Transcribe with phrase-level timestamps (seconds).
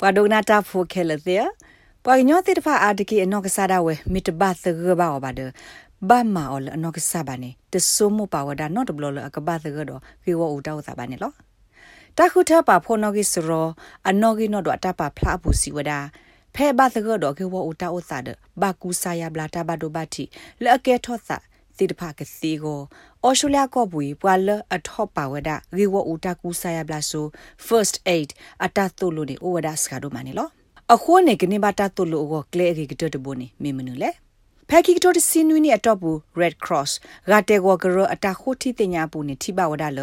[0.00, 1.44] ပဒုနာတာဖိုခဲလတဲ့
[2.04, 5.40] ပွာညောတိတဖာအာတကီအနောက်ကစားတာဝဲမိတဘသဂဘာအဘဒ
[6.08, 11.32] ဘာမာအော်အနောက်ကစားပါနေတဆုမပါဝဒါနော့တဘလလအကဘာသဂတော့ခေဝဦးတောက်စားပါနေလော
[12.18, 13.66] တခုထပါဖိုနောဂီစရော
[14.08, 15.98] အနောဂီနော့တော့တပါဖလာဘူးစီဝဒါ
[16.54, 20.24] ဖဲဘာသဂတော့ခေဝဦးတောက်စားတဲ့ဘာကူဆာယဘလာတာဘဒိုဘတီ
[20.62, 21.36] လဲအကဲထော့စာ
[21.78, 22.80] တိတဖကစီကို
[23.24, 27.26] အော်စတြေးလျကောဘူပွာလအထော့ပါဝဒရေဝဦးတကူဆာယဘလာဆို
[27.66, 28.30] first aid
[28.64, 30.48] အတတ်တူလို့နေဩဝဒစကားတို့မနေလော
[30.94, 34.10] အခုနေကနေဘာတတူလို့ကိုကလေရီကတတဘိုနေမေမနူလေ
[34.70, 36.90] ဖက်ကီကတိုတစင်းနွီနီအတော့ဘူး red cross
[37.30, 40.00] ဂါတေဂောဂရအတာခိုတီတင်ညာပူနေထိပါဝဒါလ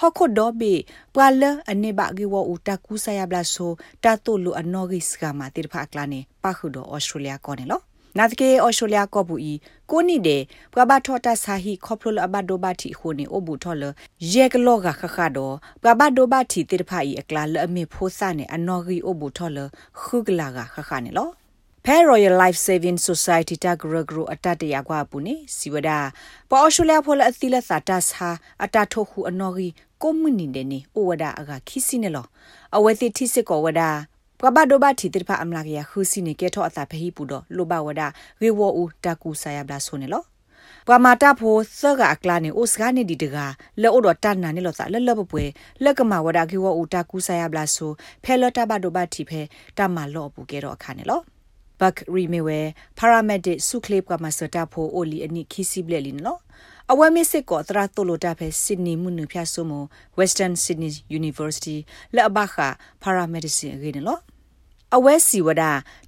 [0.00, 0.74] ဟခုဒေါ်ဘီ
[1.14, 3.72] ပွာလအနေဘာဂီဝဦးတကူဆာယဘလာဆို
[4.04, 7.80] တာတူလို့အနော်ဂီစကမာတိဖာကလာနေပါခုဒေါ်ဩစတြေးလျကောနေလော
[8.18, 9.54] နာတကေအော်စတြေးလျကောဘူးဤ
[9.90, 10.38] ကိုနိဒေ
[10.72, 13.82] ပကဘာထောတာဆာဟီခေါပလိုလအဘဒိုဘာတီခိုနေအဘူထောလ
[14.32, 15.50] ယေကလောကခခဒို
[15.82, 19.58] ပကဘာဒိုဘာတီတိဖာဤအကလာလအမေဖိုးစနေအနော်ဂီအဘူထောလ
[20.00, 21.30] ခုကလာကခခနေလော
[21.84, 26.12] Pay Royal Life Saving Society ta gro gro atat ya kwa pu ni siwada
[26.48, 31.00] pa Australia phol athila sa ta sa ata tho khu anori community de ni o
[31.12, 32.24] wada aga khisi ne lo
[32.72, 34.08] awethi thi sit ko wada
[34.42, 38.02] ကဘာဒိုဘာတီတိဖာအမလာကရခူစီနေကဲထောအတာဖဟိပူတော့လိုဘဝဒ
[38.42, 40.22] ရေဝဦးတကူဆာယဘလာဆိုနေလော
[40.88, 43.36] ပမာတာဖိုသကအကလာနေအိုစကနေဒီတက
[43.82, 45.44] လဲအိုတော့တန်နာနေလို့စာလဲလဲပပွဲ
[45.84, 47.90] လက်ကမာဝဒကေဝဦးတကူဆာယဘလာဆို
[48.24, 49.40] ဖဲလတာဘဒိုဘာတီဖဲ
[49.78, 51.20] တမလော့ပူကဲတော့အခါနေလော
[51.80, 52.60] ဘတ်ရီမီဝဲ
[52.98, 53.58] ပါရာမက်ဒစ်
[56.86, 59.72] ဆုခလစ်ကမစတာဖိုအိုလီအနိခီစီဘလက်လီနော်အဝဲမစ်စစ်ကောသရာတိုလိုတာဖဲဆစ်နီမှုနုဖျားဆိုမ
[60.18, 61.76] Western Sydney University
[62.14, 62.56] လက်အဘခ
[63.02, 64.20] paramedicine ရေနော်
[64.96, 65.62] အဝဲစီဝဒ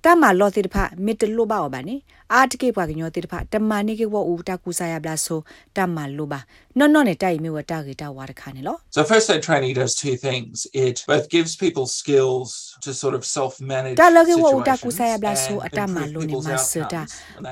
[0.05, 1.97] တမလောတိတဖမစ်တလို့ပါဘာနေ
[2.35, 5.41] အာတကေပွားကညောတိတဖတမနိကေဝဦးတကူစာယဘလာဆို
[5.77, 6.41] တမလို့ပါ
[6.79, 10.55] နော်နော်နဲ့တိုက်မြဝတာကေတာဝါတခါနေလော So first aid training does two things
[10.87, 12.49] it both gives people skills
[12.85, 17.03] to sort of self manage တာလကေဝဦးတကူစာယဘလာဆိုအတမလို့နေမစတာ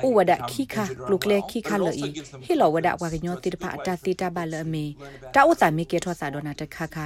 [0.07, 0.75] ဥဝဒခိခ
[1.11, 1.93] လုကလေခိခလီ
[2.45, 4.85] ဟီလောဝဒပွားကညောတိတဖအတတိတဘလအမီ
[5.35, 6.97] တာဥစာမီကေထောစာဒေါနာတခခခ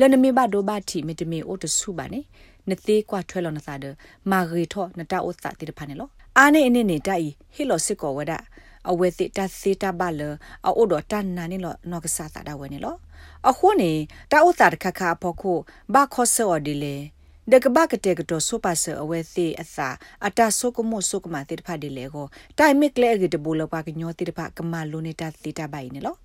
[0.00, 2.20] လနမီဘဒိုဘာတီမီတမီအိုတဆုပါနေ
[2.70, 3.84] နသေးကွာထွဲလောနစာဒ
[4.30, 8.32] မာဂရီထောနတာဥစာတိတဖာနေလောအာနေအနေနေတိုင်ဟီလောစစ်ကောဝဒ
[8.90, 10.20] အဝဲတိတသေတဘလ
[10.66, 12.96] အိုဒတန်နာနေလောနောကစားတာဒဝဲနေလော
[13.48, 13.92] အခုနေ
[14.32, 15.52] တာဥစာတခခအဖို့ခု
[15.94, 16.96] ဘာခောဆောဒီလေ
[17.52, 19.88] ဒကဘကတဲ့ကတော့ဆိုပါဆအဝဲသေးအစာ
[20.26, 22.26] အတဆုကမို့ဆုကမတိတဖာဒီလေကို
[22.58, 26.16] တိုင်မစ်ကလေအကတဘူလပါကညောတိတဖာကမလိုနေတာတိတပိုင်နေလော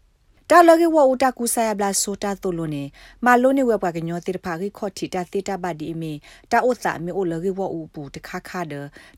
[0.54, 2.84] တာလကေဝဦးတာကူဆာယဘလာဆိုတာတိုလိုနေ
[3.26, 6.14] မာလိုနေဝဘကညောတိဖာခိခော့တီတာတေတာဘဒီမီ
[6.52, 8.74] တာဥစာမီအိုလကေဝဦးပူတခါခါဒ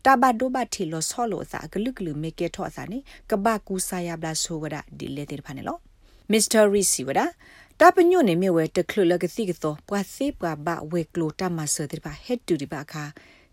[0.05, 2.99] တာဘဒိုဘတီလောဆောလိုစာဂလုဂလုမေကေထော့စာနေ
[3.29, 5.77] ကဘကူဆာယဘလာဆိုဝဒဒီလေတေဖာနေလော
[6.31, 7.21] မစ္စတာရီစီဝဒ
[7.79, 13.03] တာပညွနေမြဝဲတခလုလကစီကတော့ပွာစေပွာဘဝေကလိုတာမဆတိဖာဟက်တူဒီပါခါ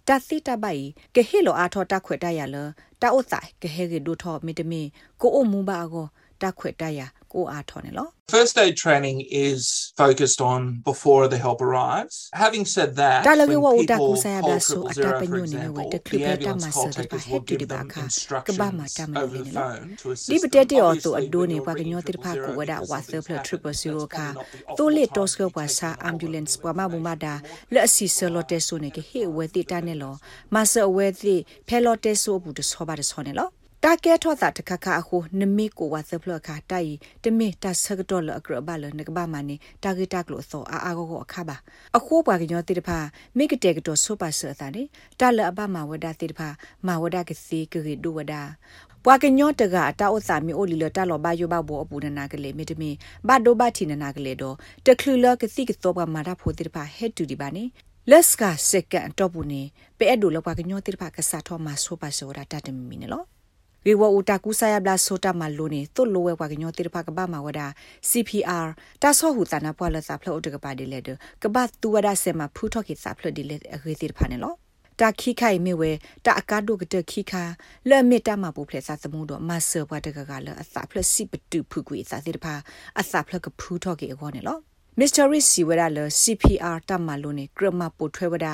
[0.09, 2.57] တာစီတပိုင်ကဟေလိုအာထောတာခွေတရလ
[3.03, 4.83] တာဥစာကဟေကေဒိုထောမီတမီ
[5.21, 6.07] ကိုအမူဘာကို
[6.43, 7.01] တာခွေတရ
[7.33, 9.19] ကိုအားထော်နေလော First aid training
[9.49, 12.15] is focused on before the help arrives.
[12.45, 17.95] Having said that, တာလကေဝဦးတာကူဆာယဘလာဆိုအတာပညုနေဝဲတကလပတာမဆာတပါဟက်တူဒီဘာခ
[18.47, 19.71] ကဘာမတာမနေနေလော
[20.31, 24.27] ဒီပတက်တေော်သူအဒိုနေပါကညောတိဖာကိုဝဒဝါသဖလထရပစီရိုခါ
[24.79, 27.35] တိုလီတောစကပွားစာအမ်ဘူလန့်စ်ပွားမဘူမာဒါ
[27.73, 30.15] လက်အစီဆလော့တက်ဆိုနေကဟေဝဲတိတာနေလော
[30.55, 31.37] မဆအဝဲတိ
[31.69, 33.49] ဖဲလော့တက်ဆိုဘူးတဆောပါတဆောနေလော
[33.85, 36.93] တာကဲထောတာတခခအခုနမီကိုဝါသဖလခါတိုင်
[37.25, 41.57] တမီတဆကတော်လအကရဘလနကဘာမနီတာဂီတက်လို့သောအာအာကိုအခါပါ
[41.97, 42.99] အခုပွားကညောတိတဖာ
[43.37, 44.83] မိကတဲ့ကတော့ဆိုပါဆတာနေ
[45.21, 46.49] တာလအဘမဝဒတိတဖာ
[46.87, 48.35] မဝဒကစီကရီဒူဝဒ
[49.05, 52.91] ပွာကညောတကအတာဥစာမီအိုလီလတာလောဘယောဘဘောအပူနနာကလေးမီတမီ
[53.29, 57.65] ဘဒိုဘတီနနာကလေးတော့တခလူလကစီကတော့ကမာရဖိုတိတဖာဟက်တူဒီပါနေ
[58.11, 59.63] လက်စကစက်ကန်တော့ဘူးနေ
[59.99, 63.40] ပဲအဲ့ဒိုလောပွာကညောတိတဖာကစားထောမှာဆိုပါဆိုတာတတ်တမီနေလောရေဝဦးတာကူဆာယဘလာဆိုတာမလိုနေ
[65.97, 67.61] သွလိုဝဲကွာကညောတိတဖကဘာမဝဒ
[68.11, 68.67] CPR
[69.03, 71.09] တာဆောဟူတနာပွာလစာဖလို့တကပါဒီလေတ
[71.43, 74.55] ကဘာတူဝဒဆေမဖူထော့ကိစာဖလို့ဒီလေအခေတိတဖာနေလော
[75.01, 75.91] တာခိခိုင်မြဝဲ
[76.25, 77.45] တာအကားတို့ကတခိခါ
[77.91, 82.55] လဲ့မြတာမပူဖလက်စာသမှုတော့မဆဘွားတကကလအစာဖလက်စီပတူဖူကွေစာတိတဖာ
[83.01, 84.59] အစာဖလက်ကဖူထော့ကိအခေါ်နေလော
[85.01, 85.25] Mr.
[85.33, 88.47] Risi wada le CPR တမလို့နေကရမပိုထွဲဝဒ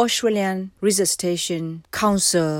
[0.00, 1.64] Australian Resuscitation
[2.00, 2.52] Council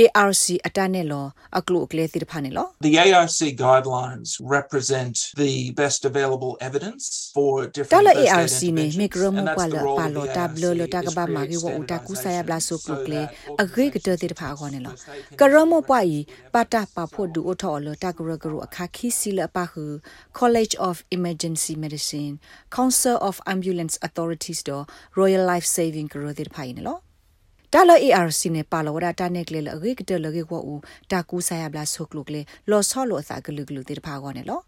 [0.00, 1.26] ARC အတနဲ့လော
[1.58, 7.04] အကလုအကလေသစ်ဖာနေလော The ARC guidelines represent the best available evidence
[7.36, 9.98] for တ different လ first aid ARC နေမေကရမ interventions, and ကွာ that's လ the role
[9.98, 14.94] ပါ of လော the တာဘလလ ARC တာကဘာ to မာဂီဝဦးတာကူဆာယဘလာဆုကလုကလေ standardisation အဂိကတတိတဖာခေါ်နေလော
[15.40, 16.18] ကရမပွားဤ
[16.54, 19.84] ပါတာပါဖို့ဒူအထော်လတာကရကရအခါခီစီလပါဟု
[20.40, 22.34] College of Emergency Medicine
[22.76, 24.84] Council of Ambulance Authorities တော့
[25.20, 26.44] Royal Life Saving ကရတိ
[27.72, 30.80] တဖာနေလောတာလ ARC နဲ့ပါလောဝဒတာနက်ကလေအဂိကတလကေကိုဦး
[31.10, 32.40] တာကူဆိုင်ရဘလာဆုကလုကလေ
[32.70, 34.60] လောဆောလောအစာကလုကလုတေတဖာကောနေလော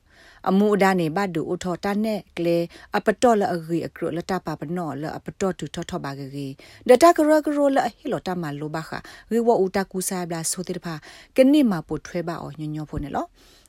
[0.48, 2.56] အမှုအဒါနေဘတ်ဒူအထောတာနဲ့ကလေ
[2.96, 6.46] အပတော်လအဂီအကရလတာပါပနောလအပတော်တူထောထဘာဂီ
[6.88, 8.90] ဒတာကရကရလဟီလတာမလိုဘခ
[9.30, 10.94] ဝေဝဦးတာကူဆိုင်ဘလာဆုတေတဖာ
[11.36, 13.26] ကနိမပိုထွဲပါအောညညောဖို့နေလော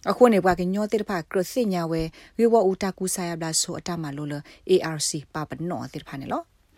[0.10, 2.02] အခုနေဘွားကညောတေတဖာကရစညာဝဲ
[2.38, 4.34] ဝေဝဦးတာကူဆိုင်ဘလာဆုအတမလိုလ
[4.70, 6.00] ARC ပါပနောတေ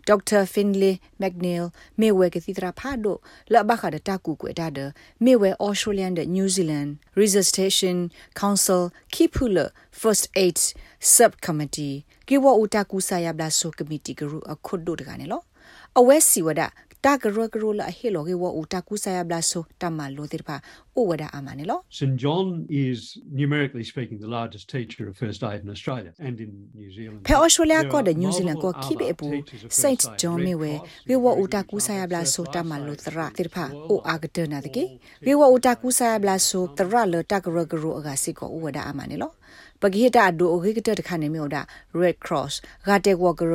[0.08, 0.92] တဖာနေလော Dr.
[0.92, 1.64] Finlay McNeil
[2.00, 3.16] မေဝဲကစီတရာဖာဒို
[3.52, 4.78] လဘခါဒတာကူကွေဒါဒ
[5.24, 6.90] မေဝဲ Australian de New Zealand
[7.20, 7.96] Resuscitation
[8.40, 8.82] Council
[9.14, 9.66] Kipula
[10.00, 10.58] First Aid
[11.16, 11.96] Subcommittee
[12.28, 15.42] ကေဝဦးတာကူဆာယဘလာဆိုကမတီဂရူအခုဒိုတကနေလော
[15.98, 16.60] အဝဲစီဝဒ
[17.04, 20.56] တာဂရဂရလအဟေလောကေဝဦးတာကူဆာယဘလာဆိုတမလိုတိဖာ
[20.98, 22.46] ဥဝဒအာမနေလော St John
[22.86, 22.98] is
[23.42, 26.50] numerically speaking the largest teacher of first aid in Australia and in
[26.80, 29.34] New Zealand ဖဲ Australia ကတဲ့ New Zealand ကို keep it ဘူး
[29.82, 30.72] Saint John မေဝဲ
[31.08, 34.84] ကေဝဦးတာကူဆာယဘလာဆိုတမလိုတရတိဖာအိုအာဂဒနာတကေ
[35.26, 39.32] ကေဝဦးတာကူဆာယဘလာဆိုတရလတာဂရဂရအဂါစီကိုဥဝဒအာမနေလော
[39.82, 41.62] ပဂိတာဒိုအိုဂိကတတခါနေမျိုးဒါ
[42.00, 42.54] Red Cross
[42.88, 43.54] ဂါတက်ဝဂရ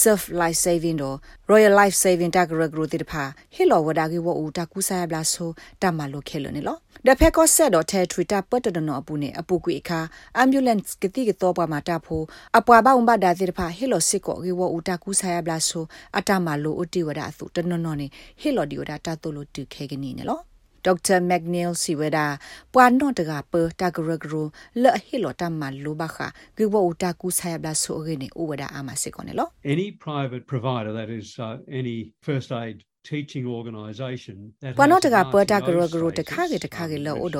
[0.00, 1.16] Surf Life Saving တော့
[1.50, 3.22] Royal Life Saving တဂရဂရတိတဖာ
[3.54, 5.50] ဟီလောဝဒါဂိဝဦးတကူဆာဘလာဆို
[5.82, 6.76] တမလိုခဲလို့နေလော
[7.06, 10.00] ဒဖက်ကောဆက်တော့ထဲ Twitter ပတ်တနော်အပူနေအပူကွေခါ
[10.42, 12.24] ambulance ကတိကတော့ပါမှာတဖို့
[12.58, 15.84] အပွားပါုံဘာဒါတိတဖာဟီလောစစ်ကိုဂိဝဦးတကူဆာဘလာဆို
[16.18, 18.06] အတမလိုအတိဝဒါအစုတနော်နော်နေ
[18.40, 20.40] ဟီလောဒီဝဒါတတုလို့တူခဲကနေနေလော
[20.86, 21.18] Dr.
[21.30, 22.26] McNeil Siweda
[22.74, 24.34] ပွာနော့တကပတာဂရဂရ
[24.82, 26.16] လဟီလိုတမလူဘခ
[26.56, 31.96] ဂိဝဥတာကူဆိုင်ဘလာဆိုရနေဥဝဒအာမစစ်ကောနေလော Any private provider that is uh, any
[32.26, 32.76] first aid
[33.10, 37.38] teaching organization that ပနောတကပတာဂရဂရတခါကေတခါကေလောအိုဒ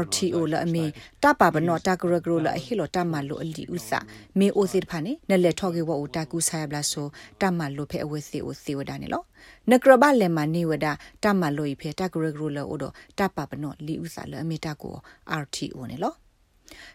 [0.00, 0.84] RTO လအမီ
[1.22, 3.98] တပပနောတဂရဂရလဟီလိုတမလူအလီဥစာ
[4.38, 7.06] မေအိုစစ်ဖာနေနလက်ထောကေဝဥတာကူဆိုင်ဘလာဆို
[7.40, 9.22] တမလူဖဲအဝဲစီအိုစီဝဒနေလော
[9.70, 10.86] နကရဘလေမနေဝဒ
[11.24, 12.84] တမလို့ဖေတကရဂရလောအိုဒ
[13.18, 14.94] တပပနောလီဥစာလအမီတကို
[15.42, 16.14] RTO နေလော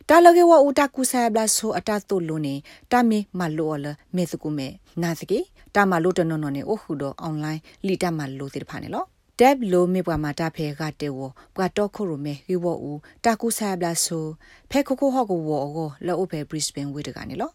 [0.09, 2.55] တာလကေဝဥတာကူဆာဘလာဆိုအတတုလုံးနေ
[2.91, 3.85] တာမီမလောလ
[4.15, 4.67] မေစကုမေ
[5.01, 5.39] နာစကေ
[5.75, 9.05] တာမလို့တနော်နော်နေအိုခုတော့အွန်လိုင်းလီတာမလို့တိဖာနေလော
[9.39, 11.19] တက်လိုမေပွားမှာတာဖဲကတဲဝ
[11.55, 12.91] ပွားတော့ခုရမေဟီဝူ
[13.25, 14.25] တာကူဆာဘလာဆို
[14.71, 17.51] ဖဲခုခုဟော့ကိုဝောကိုလောအဖဲဘရစ်ဘန်ဝေတကနေလော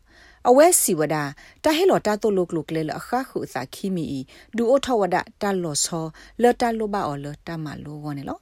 [0.49, 1.23] အဝဲစီဝဒတာ
[1.65, 4.05] ဟဲလောတာတိုလုကလုကလေအခါခုစာခီမီ
[4.57, 6.07] ဒူအိုထဝဒတာလောဆော
[6.43, 8.39] လတာလိုဘာအော်လတာမလိုဝနေလော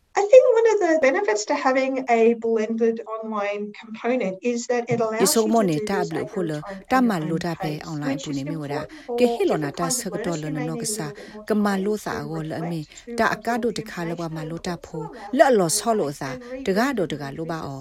[0.82, 5.62] the benefits to having a blended online component is that it allows Iso you mo
[5.62, 7.38] to ne do ta this blu at phul your time ta and ma your lu
[7.38, 9.44] own ta pe pace, online which pu is ne mi wada important ke for he
[9.50, 10.43] lo na different ta kinds sa of to learners.
[10.43, 11.94] lo You may no need ka a sa little bit more ka ma time lu
[11.96, 14.29] to sa go la mi reflect, ta to aka do absorb de kha lo ba
[14.37, 16.31] ma information lu ta and pho also la allow lo you so lo to sa
[16.31, 17.79] read de ga do de ga lo ba o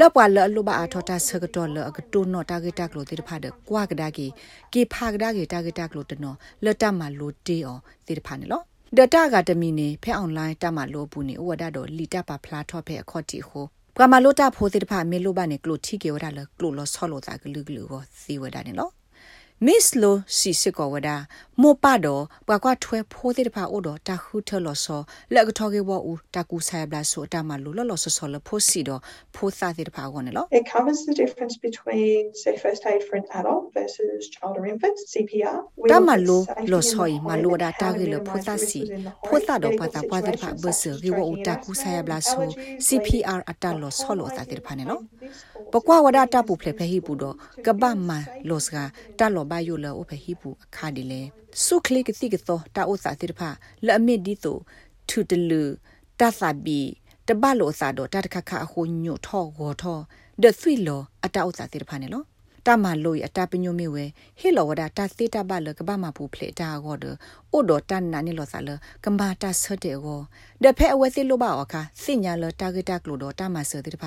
[0.00, 2.60] la pa la lo ba a tho ta sa to lo ka to no ta
[2.64, 4.28] ge ta lo de pha de kwa ga da ki
[4.72, 6.32] ki pha ga da ki ta ge ta lo de no
[6.64, 7.74] la ta ma lo ti o
[8.06, 8.60] de pha ne lo
[8.94, 18.92] ဒတာကတမီနေဖဲအွန်လိုင်းတမလို့ဘူးနေဝဒတော့လီတပါဖလာထော့ဖဲအခေါ်တီဟိုပကမလို့တာဖိုးတိတဖာမေလိုဘာနေကလို့ထီကေဝဒါလကလို့လောဆောလို့တာကလူကလူကိုစီဝဒါနေလို့
[19.66, 21.16] miss lo si se ko wada
[21.56, 24.74] mo pa do bwa kwa thwe pho de pha o do ta hu tho lo
[24.74, 27.70] so le ka tho ge wo u ta ku sa bla so ta ma lo
[27.72, 29.00] lo lo so so lo pho si do
[29.34, 33.02] pho sa de pha go ne lo It covers the difference between, say, first aid
[33.08, 35.58] for an adult versus child or infant, CPR.
[35.76, 37.50] We ta look ma at lo safety lo in the so yi ma home lo
[37.54, 39.28] and da how ta to ge lo pho minimise sa risk si within the home.
[39.28, 41.10] pho sa do pa Medical ta pa de pha situations bu such se as ge
[41.16, 43.70] wo u stroke ta and ku sa ya asthma, bla so allergies, CPR bleeding, ata
[43.80, 47.82] lo so lo ta de pha ne lo this causes ပကွာဝဒတာပူဖ illness လေဖဟိပူတော့ to ကပ
[47.82, 48.76] build မ safe လောစက
[49.18, 51.22] တာလောဘယိုလောဖဟိပူအခါဒီလေ
[51.64, 53.40] စုခလိကတိကသောတာဥစာတိတဖ
[53.86, 54.56] လအမစ်ဒီတို
[55.08, 55.62] ထူတလူ
[56.20, 56.80] တသဘီ
[57.26, 59.98] တဘလောစာတော့တတခခအခုညို့ထောဂောထော
[60.42, 62.22] ဒသွီလောအတာဥစာတိတဖနေလော
[62.66, 64.04] တမလို့အတာပညိုမေဝဲ
[64.40, 67.04] ဟေလောဝဒတာသေတဘလကဘာမပူဖလေတာဂောဒ
[67.52, 68.70] အိုဒတန်နာနီလောစာလ
[69.04, 70.20] ကမ္ဘာတာဆတဲ့ကို
[70.62, 74.04] ဒဖဲအဝဲသိလို့ပါအခါစညာလတာဂက်တာကလို့တော့တမဆတဲ့တဖ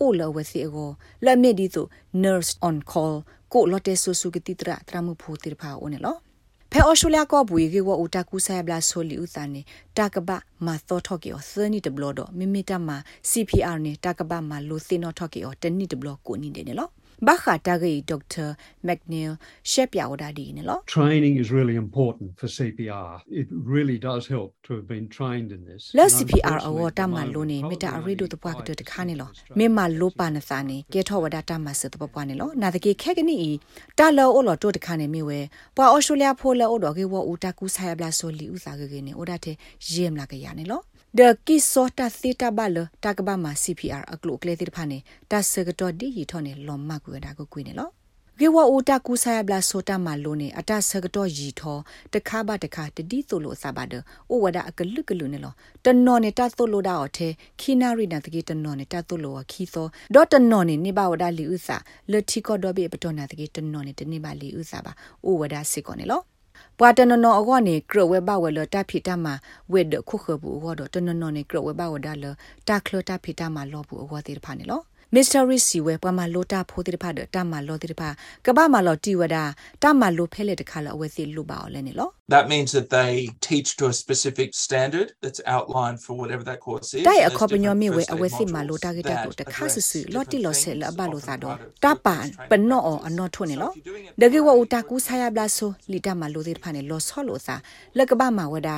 [0.00, 0.90] အိုလဝဲစီကို
[1.24, 1.86] လက်မီဒီဆို
[2.22, 3.14] nurse on call
[3.52, 6.16] ကိုလော်တဲဆူဆူကတိတရာတရမှုဖိုတိတဖာအိုနေလော
[6.74, 9.60] ဖဲအော်စတြေးလျကောဘူရေဝဦးတကူဆိုင်ဘလာဆိုလီဥသနေ
[9.98, 10.30] တကပ
[10.66, 12.88] မာသောထော့ကီအောသနီတဘလတော့မိမိတမ
[13.30, 16.90] CPR နေတကပမာလိုသင်းတော့ထော့ကီအောတနီတဘလကိုနေတယ်နော်
[17.26, 18.46] ဘာခတာဂေဒေါက်တာ
[18.86, 19.34] မက်နီလ်
[19.70, 23.10] ရှက်ပြဝဒါဒီနော် Training is really important for CPR.
[23.40, 25.82] It really does help to have been trained in this.
[25.98, 28.58] လက် And CPR unfortunately, အော at တ the မ moment, လိုနေမတာအ probably ရီဒို only တပွားက
[28.58, 33.38] five တခါနေလော countries in မေမ Australia လိုပါနစာနေကေထောဝဒတမဆတပပွားနေလောနာတကေခက်ကနေ
[33.98, 35.40] တာလောအော်လောတိုတခါနေမိဝဲ
[35.76, 39.54] ပွာအော်စတြေးလျဖိုလောအော်တော့ကေဝဦးတကူဆိုင်ဘလာဆိုလီဥစာကေနေအိုဒတဲ့
[39.92, 40.80] ယေမလာကရနေလော
[41.14, 46.24] the kisota theta bal takba ma cpr aklo kle tir phane ta sagato di yi
[46.24, 47.86] thone lom ma ku da ko kwine lo
[48.40, 51.78] ကေဝအိုတာကူဆာယဘလာဆိုတာမလိုနေအတဆကတော့ရီထော
[52.14, 55.54] တခါပါတခါတတိသို့လို့စပါတဲ့အိုဝဒအကလုကလုနေလော
[55.84, 57.28] တနော်နေတာသို့လို့တာအထဲ
[57.60, 61.76] ခီနာရီနာတကေတနော်နေတာသို့လို့ခီသောဒေါ်တနော်နေနေပါဝဒလီဥစာ
[62.10, 64.92] လတီကောဒေါ်ဘေပတော်နာတကေတနော်နေတနေပါလီဥစာပါ
[65.24, 66.22] အိုဝဒစစ်ကောနေလော
[66.84, 69.26] ပွာတနနောအကောနေကရဝဲဘဝဲလတာဖီတမ
[69.72, 72.24] ဝဲဒခုခဘူးဟောတော့တနနောနေကရဝဲဘဝဒါလ
[72.68, 74.80] တာခလတာဖီတမလောဘူးအကောတေဖာနေလော
[75.14, 78.08] မစ္စတာရစ်စီဝဲပမာလိုတာဖိုးတိဖာဒတမလောတိဖာ
[78.46, 79.36] ကပမာလောတီဝဒ
[79.82, 83.12] တမလိုဖဲလေတခါလောအဝဲစီလူပါအောင်လဲနေလော That means that they
[83.48, 87.04] teach to a specific standard that's outlined for whatever that course is.
[87.08, 90.00] တိုင် and အ there's ခေါပညော different မီဝဲ first အ aid ဝဲစီမာ modules လိုတာဂတာကို that တခါဆူဆူ
[90.00, 93.88] address လော်တီလောဆဲ different လအဘလို things သာတော့ of တ providers ပန် training ပနောအနောထွနေလော So if you're
[93.90, 97.54] doing it ဒကေဝဥတာကူဆာယဘလာဆိုလီတာမာလိုတိဖာနေလောဆောလိုစာ
[97.98, 98.70] လကပမာဝဒ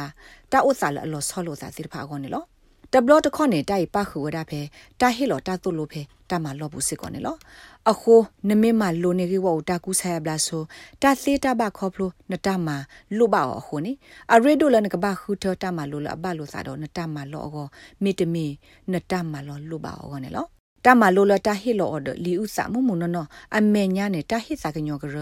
[0.53, 2.45] တာဥစာလအလောဆောလိုစာတိဖာကောနေလော
[2.95, 4.61] တဘလတခေါနေတိုင်ပခုဝဒဖဲ
[5.01, 7.37] တာဟီလောတာတုလိုဖဲတာမာလောဘူးစစ်ကောနေလော
[7.91, 8.15] အခု
[8.49, 10.63] နမေမာလိုနေကေဝဥတာကူဆာယဘလာဆို
[11.03, 12.77] တာသေးတာဘခေါပလိုနတမာ
[13.17, 13.93] လူပါအခုနေ
[14.33, 17.67] အရေဒိုလနကဘခုထတာမာလိုလအဘလိုစာတော့နတမာလောအော
[18.03, 18.47] မီတမီ
[18.93, 20.47] နတမာလောလူပါအောနေလော
[20.85, 23.17] တမလိုလတာဟီလောဒလီဥစာမမုနန
[23.57, 25.17] အမေညာနေတာဟိစာကညောကရ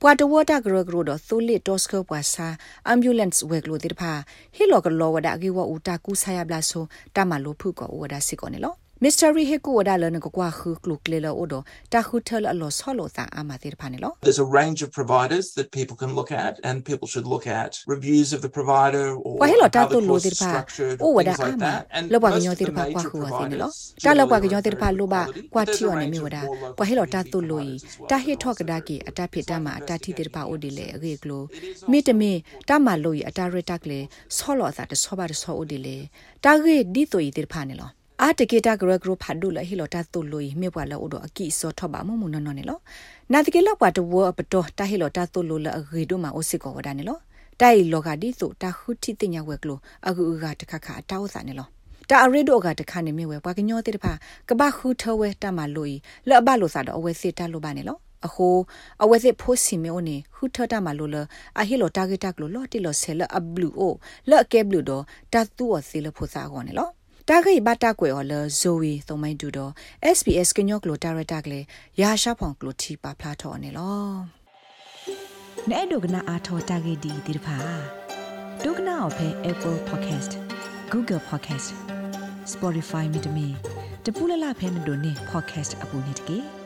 [0.00, 2.46] ပွာတဝတာကရကရဒသုလီတောစကပွာစာ
[2.86, 4.12] အမ်ဘူလန့်စ်ဝဲကလိုတိဖာ
[4.56, 11.54] ဟီလောကလောဝဒအကေဝဥတာကူဆာယဘလာဆိုတမလိုဖုကောဝဒစီကောနေလော မစ္စတာရီဟေကူဝဒါလနကကွာခုကလုကလေလောအိုဒ
[11.92, 17.70] တာခုထလအလောဆောလောတာအမတိဖာနေလော There's a range of providers that people can look at, and people should look at
[17.94, 20.96] reviews of the provider or ကွာဟဲလောတာ how တု the လို course တိ is ဖာ structured,
[21.04, 21.82] အိုဝဒါ things အ like မ that.
[21.96, 24.64] And လောဘက most ညော of တိ the ဖာကွာ major ခုဝသိနေလော providers တာလောဘက generally ညော are
[24.66, 26.24] တိဖာ very လို good ပါ quality, ကွာ but there's တီ a ော်နေ range မြ of
[26.24, 29.06] ဝဒါ more local ကွာဟဲလောတာ PPP တုလို providers as well တာဟေ that ထော့က also ဒါကီ very
[29.08, 29.16] အ good.
[29.18, 32.32] တာဖိတမ It's အ not တာတိတိဖာအိုဒီလေအကေကလို It is မိတ also မီ
[32.68, 34.00] တာမလို့အတာရတက်လေ
[34.36, 35.96] ဆောလောသာတဆောပါတဆောအိုဒီလေ
[36.44, 37.90] တာဂေဒီတိုဤတိဖာနေလော
[38.22, 42.78] အာတကေတာဂရဂရဖတ်ဒူလဟီလိုတာတုလိုမြေပွာလအိုဒအကိစောထဘာမမုနနနေလော
[43.32, 47.18] နာတကေလောက်ပါတဝပတောတာဟီလိုတာတုလိုလအဂေဒိုမာအိုစစ်ကောဝဒနေလော
[47.60, 51.66] တိုင်လောကဒီဆိုတာခုတိတညာဝဲကလိုအဂူအဂတခခအတောက်စာနေလော
[52.10, 54.12] တာအရီဒိုကတခါနေမြေဝဲပွားကညောတိတဖာ
[54.48, 55.94] ကဘာခုထဝဲတမလို့
[56.28, 58.48] လောဘလို့စာတော့အဝဲစစ်တလို့ပါနေလောအခု
[59.02, 61.16] အဝဲစစ်ဖို့စီမေိုနေခုထတာမလို့လ
[61.60, 63.94] အဟီလိုတာဂက်တက်လို့လော်တီလော်ဆဲလအဘလူအို
[64.30, 65.02] လော့ကဲဘလူတော့
[65.32, 66.90] တတူအစီလဖို့စာကောနေလော
[67.28, 69.72] တာဂိဘတာကွယ်ော်လဇိုဝီသုံးမိုင်းတူတော့
[70.16, 71.64] SBS ကညော့ကလိုတာရတာကလေး
[72.00, 74.04] ရာရှာဖောင်ကလိုတီပါဖလာထော်နေလော
[75.70, 77.56] နဲ့ဒုကနာအာထော်တာဂိဒီဒီဖာ
[78.64, 80.32] ဒုကနာအဖဲ Apple Podcast
[80.92, 81.68] Google Podcast
[82.52, 83.46] Spotify မြေတမီ
[84.04, 86.63] တပူလလဖဲမတို့နေ podcast အပူနေတကေ